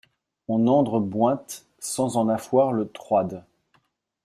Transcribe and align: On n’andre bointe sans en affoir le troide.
On 0.47 0.57
n’andre 0.57 0.99
bointe 0.99 1.67
sans 1.77 2.17
en 2.17 2.27
affoir 2.27 2.71
le 2.73 2.87
troide. 2.87 3.45